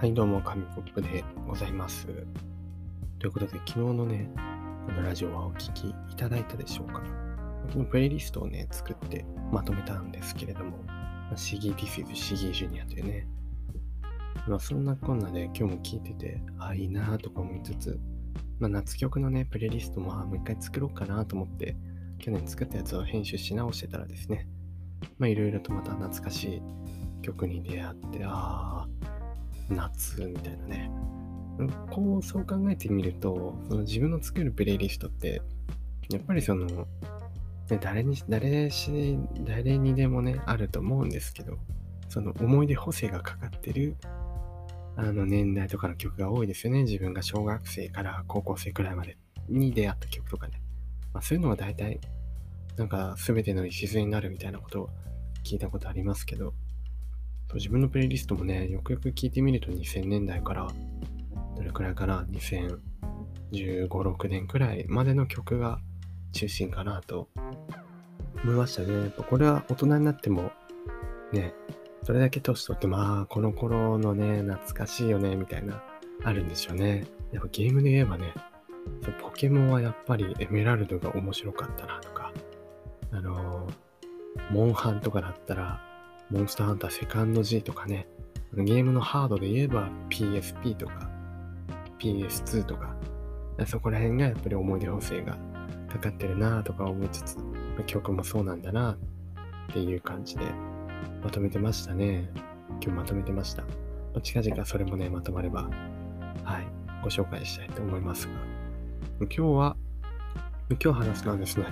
[0.00, 2.06] はい、どうも、紙コップでございます。
[3.18, 4.30] ということで、昨日のね、
[4.86, 7.02] このラジオはお聴きいただいたでしょうか
[7.68, 10.78] 昨日プレイリストをね、作ってまとめたんですけれども、
[11.36, 13.28] シギー・ディフィズ・シギー・ジュニアというね、
[14.48, 18.00] まあ、そんなこんなで今日も聴いてて、あ、いいなとか思いつつ、
[18.58, 21.76] まあ、夏曲のね、プレイリストも、もう一回作ろうかなと思って、
[22.18, 24.48] 去年作ったやつを編集し直してたらですね、
[25.18, 26.62] まあ、いろいろとまた懐かしい
[27.20, 28.99] 曲に出会って、ああ、
[29.70, 30.90] 夏みたいなね。
[31.90, 35.42] こう、そう考えてみると、その自分の作るプレイリストって、
[36.10, 41.58] やっぱりその、ね、誰に、誰し、誰にでもね、あると思うんですけど、
[42.08, 43.96] その思い出補正がかかってる、
[44.96, 46.82] あの年代とかの曲が多いですよね。
[46.82, 49.16] 自分が小学生から高校生くらいまで
[49.48, 50.60] に出会った曲とかね。
[51.12, 52.00] まあ、そういうのは大体、
[52.76, 54.90] なんか全ての礎になるみたいなことを
[55.44, 56.54] 聞いたことありますけど、
[57.54, 60.68] 自分のプレイリストもね、よくよく聞いてみると2000年代から、
[61.56, 62.26] どれくらいかな、
[63.52, 65.80] 2015、6年くらいまでの曲が
[66.32, 67.28] 中心かなと
[68.44, 68.94] 思いましたね。
[68.94, 70.52] やっぱこれは大人になっても、
[71.32, 71.54] ね、
[72.04, 75.82] それだけ年取って、まあ、この頃のね、懐かしいよね、みたいな、
[76.22, 77.06] あるんでしょうね。
[77.32, 78.32] やっぱゲームで言えばね、
[79.20, 82.32] ポケモンはやっぱりエメラルドが面白かったなとか、
[83.12, 85.89] あのー、モンハンとかだったら、
[86.30, 88.06] モンスターハンターセカンド G とかね、
[88.54, 91.10] ゲームのハードで言えば PSP とか
[91.98, 92.94] PS2 とか、
[93.66, 95.36] そこら辺がやっぱり思い出補正が
[95.88, 97.36] かかってるなとか思いつつ、
[97.86, 98.96] 曲もそうなんだなっ
[99.72, 100.44] ていう感じで
[101.22, 102.30] まとめてましたね。
[102.80, 103.64] 今日まとめてました。
[104.22, 105.68] 近々それもね、まとまれば、
[106.44, 106.66] はい、
[107.02, 108.32] ご紹介したいと思いますが、
[109.20, 109.76] 今日は、
[110.70, 111.66] 今日話すのはですね、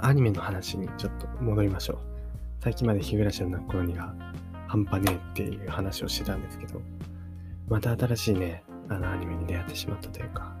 [0.00, 2.11] アニメの話にちょっと戻りましょう。
[2.62, 4.14] 最近まで日暮らしの泣く頃には
[4.68, 6.80] 半端ねえっていう話をしてたんですけど、
[7.68, 10.54] また新しいね、あのアニメに出会ってしまったというか、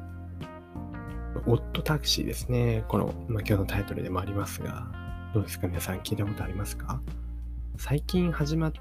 [1.46, 2.84] オットタクシーですね。
[2.88, 4.90] この、まあ、今日のタイトルでもありますが、
[5.32, 5.68] どうですか？
[5.68, 7.00] 皆さん聞いたことありますか？
[7.76, 8.72] 最近始まっ、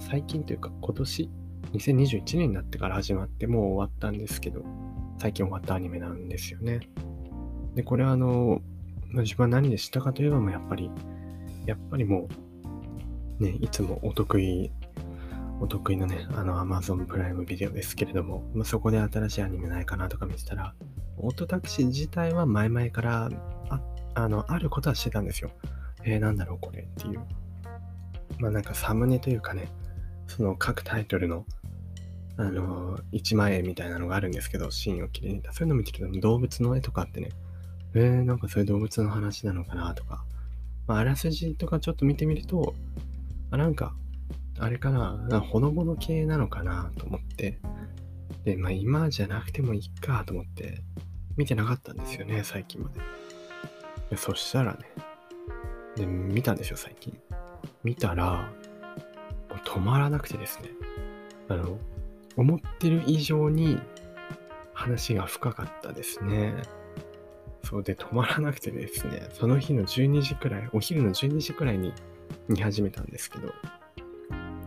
[0.00, 1.30] 最近というか今年、
[1.74, 4.64] 2021年になってから始まってもう終わったんですけど、
[5.20, 6.80] 最近終わったアニメなんですよね。
[7.76, 8.62] で、これはあの、
[9.12, 10.90] 自分は何で知ったかといえばもうやっぱり、
[11.66, 12.47] やっぱりもう
[13.40, 14.70] ね、いつもお得意、
[15.60, 20.74] お得意のね、あの Amazon プライムビデオですけれども、まあ、そこで新しいアニメないかなとか見てたら、
[21.16, 23.30] オートタクシー自体は前々から
[23.68, 23.80] あ
[24.14, 25.50] あのあることはしてたんですよ。
[26.04, 27.20] えー、なんだろうこれっていう。
[28.38, 29.68] まあなんかサムネというかね、
[30.26, 31.44] その各タイトルの、
[32.36, 35.52] あのー、1万円みたいなのがあるんですけど、シーンを切り抜いた。
[35.52, 37.30] そういうの見てると動物の絵とかってね、
[37.94, 40.24] えー、なんかそういう動物の話なのかなとか、
[40.86, 42.74] まあ、あらすじとかちょっと見てみると、
[43.50, 43.94] あなんか、
[44.58, 47.60] あれかな、ほのぼの系なのかなと思って、
[48.44, 50.82] で、まあ今じゃなくてもいいかと思って、
[51.36, 53.00] 見てなかったんですよね、最近まで。
[54.10, 54.80] でそしたらね、
[55.96, 57.18] で、見たんですよ、最近。
[57.84, 58.52] 見たら、
[59.64, 60.70] 止まらなくてですね、
[61.48, 61.78] あの、
[62.36, 63.78] 思ってる以上に
[64.72, 66.54] 話が深かったですね。
[67.64, 71.92] そうで、止まらなくてですね、その日の12時くらい、お昼の12時くらいに
[72.48, 73.52] 見始めたんですけど、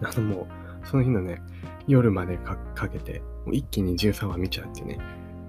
[0.04, 0.48] あのも
[0.84, 1.42] う、その日のね、
[1.88, 2.58] 夜までか
[2.88, 5.00] けて、もう一気に13話見ちゃうっていうね、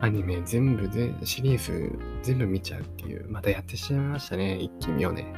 [0.00, 5.33] アニメ全部で、シリーズ全部見ちゃうっていう、またやってしまいましたね、一気見をね。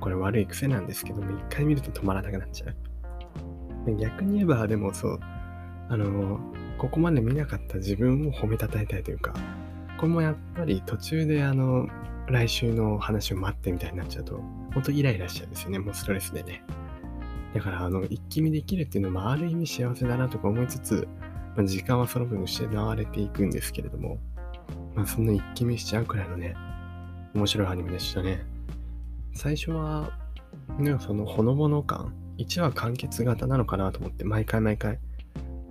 [0.00, 3.96] これ悪い癖なんですけども、一回見ると止まらなくなっちゃう。
[3.96, 5.20] 逆に言えば、でもそう、
[5.88, 6.40] あの、
[6.78, 9.34] ここまで見なかった自分を褒めたたえたいというか、
[9.98, 11.88] これもやっぱり途中であの、
[12.30, 14.40] 来週の話を待ってみたいになっちゃうと、
[14.72, 15.78] ほんとイライラしちゃうんですよね。
[15.78, 16.62] もうストレスでね。
[17.54, 21.08] だから、あの、一気見できるっていうのも、ある意味幸せだなとか思いつつ、
[21.56, 24.18] まあ、時間はその分失われていくんですけれども、
[24.94, 26.54] まあ、そんな一気見しちゃうくらいのね、
[27.34, 28.44] 面白いアニメでしたね。
[29.32, 30.12] 最初は、
[30.78, 34.98] ね、そのほのぼの感、1話完結型なのかなと思って、毎回毎回、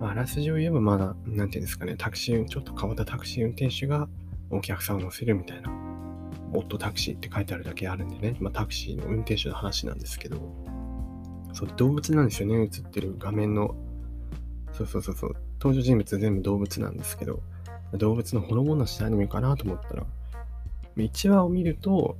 [0.00, 4.08] あ、あらすじを言えばまだ、なんていうんですかね、タクシー、ちょっと変わったタクシー運転手が
[4.50, 5.79] お客さんを乗せるみたいな
[6.52, 10.36] オットタクシーって書いてあるだけあるんでね、まあ、タクシーの運転手の話なんですけど、
[11.52, 13.74] そう、動物なんですよね、映ってる画面の。
[14.72, 17.42] そうそうそうそう、登場人物全部動物なんですけど、
[17.94, 20.06] 動物のほのぼのしたアニメかなと思ったら、
[20.96, 22.16] 1話を見ると、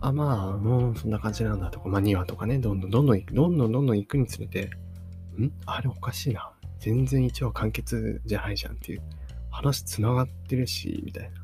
[0.00, 4.70] あ、まあ、もうそんな感じなんだとか、まあ2話とかね、どんどんどんどん、どんどんどんどん行くにつれて、
[5.38, 5.50] ん？
[5.66, 6.50] あれおかしいな。
[6.78, 9.02] 全然1話完結じゃないじゃんっていう。
[9.50, 11.42] 話つながってるし、みたいな。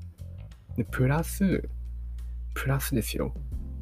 [0.76, 1.68] で、プラス、
[2.56, 3.34] プラスですよ。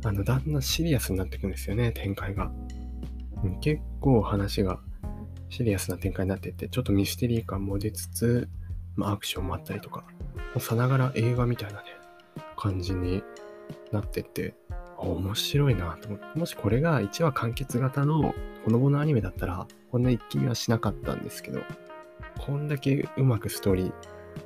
[0.04, 2.50] あの、だんだんシリアスになっていくんですよね、展開が。
[3.60, 4.80] 結構話が
[5.48, 8.48] シリアスな展開になっていって、ちょっとミステリー感も出つつ、
[8.96, 10.04] まあ、アクションもあったりとか、
[10.58, 11.84] さながら映画みたいなね、
[12.56, 13.22] 感じに
[13.92, 14.54] なってって、
[14.98, 18.34] 面白いなと思って、もしこれが1話完結型の
[18.64, 21.60] ほのぼのアニメだったら、こんな一気見はしなかったんですけど、
[22.38, 23.92] こんだけうまくストーリー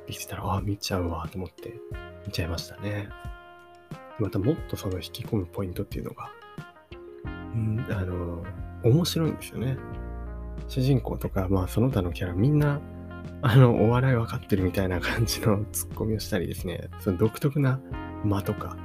[0.05, 1.73] できてたら、ああ、見ちゃうわと思って
[2.27, 3.09] 見ちゃいましたね。
[4.19, 6.31] またもっとその引き込むポイントっていうのが、
[7.53, 8.43] うんあの、
[8.83, 9.77] 面白いんですよね。
[10.67, 12.79] 主人公とか、まあその他のキャラみんな、
[13.41, 17.79] あの、お笑い分かってるみたいな感じの ツッコミをしたりですね、その独特な
[18.23, 18.77] 間とか、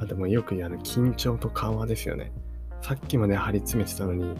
[0.00, 2.32] あともよく言うあの緊張と緩和ですよね。
[2.80, 4.34] さっきまで張り詰めてたのに、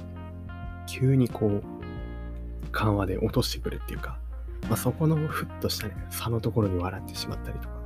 [0.87, 1.62] 急にこう、
[2.73, 4.19] 緩和で落としてくるっていうか、
[4.69, 7.83] まあ、そこのふっとしたね、差のところに笑ってしまったりとか。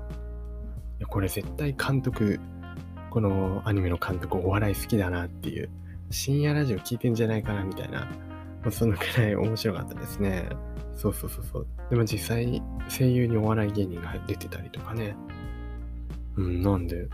[0.99, 2.41] いや、これ絶対監督、
[3.11, 5.71] このアニメの監督お笑い好きだなっていう、
[6.11, 10.49] 深夜ラジオ聞いてんじゃないかなみたいな、まあ、そのくらい面白かったですね。
[10.97, 11.67] そうそうそうそう。
[11.91, 15.17] でも実際、声優にお笑い芸人が出てたりとかね。
[16.37, 17.09] うん、なんで、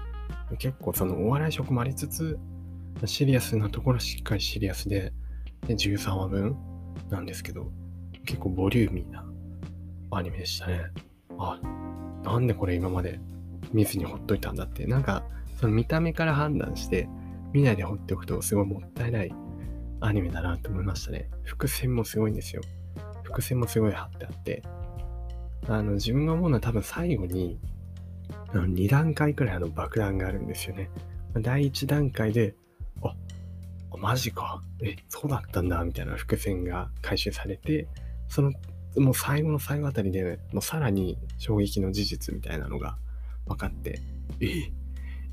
[0.59, 2.39] 結構そのお笑い色もありつつ、
[3.05, 5.13] シリアスなところしっかりシリアスで、
[5.67, 6.57] で13話分
[7.11, 7.71] なんですけど、
[8.25, 9.27] 結構ボリューミーな
[10.11, 10.87] アニメでしたね。
[11.39, 11.61] あ、
[12.25, 13.21] なんでこれ今まで
[13.73, 15.25] 見ずにほっといたんだって、なんか
[15.61, 17.09] その見た目から判断して
[17.53, 19.33] 見ないで放っておくとすごいもったいない
[20.01, 21.31] アニメだなと思いましたね。
[21.45, 22.63] 伏線もすごいんですよ。
[23.23, 24.63] 伏線もすごい貼ってあって、
[25.69, 27.59] あの自分が思うのは多分最後に
[28.53, 30.91] 2段階くらいの爆弾があるんですよね。
[31.41, 32.55] 第1段階で、
[33.03, 33.15] あ、
[33.97, 34.63] マジか。
[34.83, 37.89] え、そうだったんだ、みたいな伏線が回収されて、
[38.29, 38.53] その、
[38.97, 42.97] もう最後の最後あたりで、もうさらに衝撃の事実みたいなのが
[43.47, 44.01] 分かって、
[44.41, 44.47] え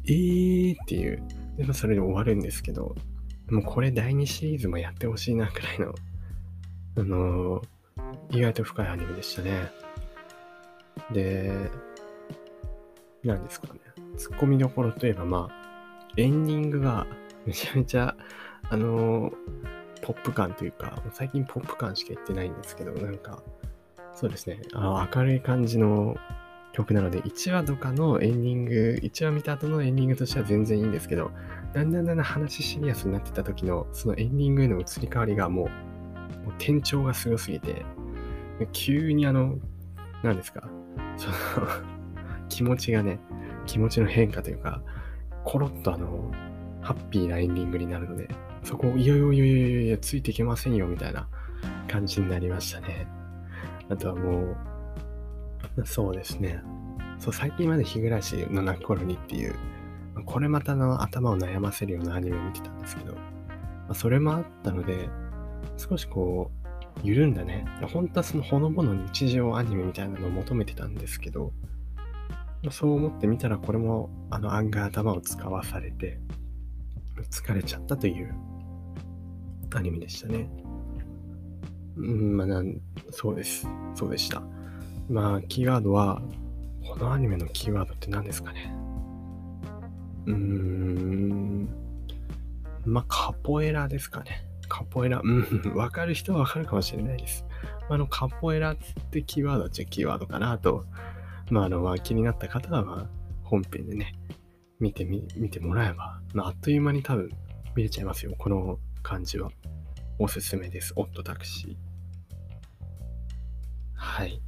[0.06, 1.24] えー、っていう、
[1.58, 2.96] でもそれで終わるんですけど、
[3.50, 5.96] もうこれ第2シリーズもやってほしいなくらいの、
[6.98, 9.70] あのー、意外と深いアニメでしたね。
[11.12, 11.70] で、
[13.24, 13.80] なんですかね。
[14.18, 17.08] ツッコミどころといえば、まあ、エンディングが
[17.46, 18.16] めちゃめちゃ、
[18.70, 19.34] あのー、
[20.02, 23.42] ポップ感というか、最近ポップ感しか言ってないんですけど、なんか、
[24.14, 26.16] そうですね、あの明るい感じの
[26.72, 31.32] 曲なので、1話とかのエンディング、1話見た後のエンディングとしては全然いいんですけど、
[31.74, 35.72] だんだんだんだん話シリアスになってた時の、そのエンディングへの移り変わりがもう、も
[36.48, 37.86] う転調がすごすぎて、
[38.72, 39.58] 急にあの、
[40.24, 40.70] 何ですか、
[41.18, 41.68] その
[42.50, 43.20] 気持ちがね、
[43.66, 44.82] 気持ちの変化というか、
[45.44, 46.32] コロッとあの、
[46.82, 48.30] ハッピーなエンディングになるので、
[48.64, 51.28] そこを、いやいやいやいやいや、ついていけませんよ、みたいな
[51.88, 53.08] 感じになりましたね。
[53.90, 54.58] あとはもう、
[55.86, 56.62] そうですね。
[57.18, 59.56] そう、最近まで日暮らしの泣く頃にっていう、
[60.26, 63.20] これまたの頭を悩ませるようなアニメを見てたんですけど、ま
[63.90, 65.10] あ、それもあったので、
[65.78, 66.62] 少しこう、
[67.04, 67.66] 緩んだね。
[67.94, 71.54] 本当はそのほのぼの日常アニメみたいなのを求めてたんですけど、
[72.70, 76.20] そう思ってみたらこれもあの案外頭を使わされて
[77.32, 78.36] 疲れちゃったという
[79.74, 80.50] アニメでしたね。
[81.98, 82.80] うん、まあなん、
[83.10, 83.68] そうです。
[83.96, 84.44] そうでした。
[85.12, 86.22] まあ、キーワードは、
[86.88, 88.74] このアニメのキーワードって何ですかね？
[90.26, 91.70] うーん、
[92.86, 94.46] まあ、カポエラですかね。
[94.70, 95.22] カポエラ。
[95.22, 97.46] うん、 わかる人はわかるかもしれないです。
[97.90, 98.78] あの、カポエラっ
[99.12, 100.86] てキーワードっちゃキーワードかなと
[101.52, 103.10] まあ、あの、まあ、気になった方は、まあ、
[103.44, 104.16] 本編でね、
[104.80, 107.30] 見てみ、見てもらえば、まあ、あっという間に多分
[107.76, 108.34] 見れちゃいますよ。
[108.38, 109.52] この感じは。
[110.18, 110.94] おすすめです。
[110.96, 111.76] オットタクシー。
[113.96, 114.42] はい。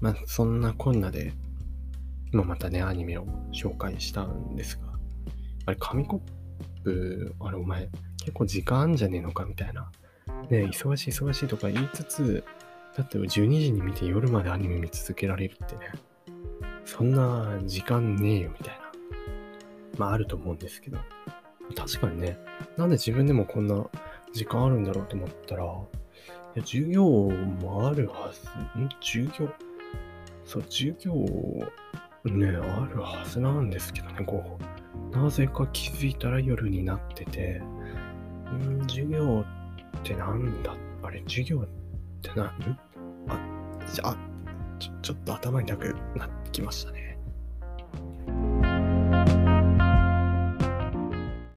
[0.00, 1.32] まあ、そんなこんなで、
[2.32, 4.92] まあ、またね、アニメを紹介したんですが、
[5.66, 7.88] あれ、紙コップ、あれ、お前、
[8.18, 9.90] 結構時間あんじゃねえのかみたいな。
[10.50, 12.44] ね、忙しい忙しいとか言いつつ、
[12.96, 15.92] だって12時に見て夜までアニメ見続けられるってね。
[16.84, 18.92] そんな時間ねえよみたいな。
[19.98, 20.98] まああると思うんですけど。
[21.76, 22.38] 確かにね、
[22.76, 23.86] なんで自分でもこんな
[24.32, 25.66] 時間あるんだろうと思ったら、い
[26.54, 28.48] や授業もあるはず、
[28.80, 28.88] ん？
[29.00, 29.48] 授業
[30.48, 31.12] そう、授業
[32.24, 34.58] ね、あるはずなんですけどね、こ
[35.12, 37.60] う、なぜか気づいたら夜になってて、
[38.50, 39.44] ん授業
[39.98, 41.68] ってなんだあれ、授業っ
[42.22, 42.48] て何？
[43.28, 43.38] あ、
[43.92, 44.16] じゃあ、
[44.78, 46.97] ちょちょっと頭に痛くなってきましたね。